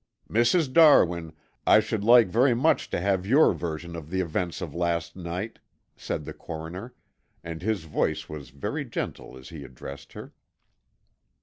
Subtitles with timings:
[0.27, 0.73] "Mrs.
[0.73, 1.31] Darwin,
[1.67, 5.59] I should like very much to have your version of the events of last night,"
[5.95, 6.95] said the coroner,
[7.43, 10.33] and his voice was very gentle as he addressed her.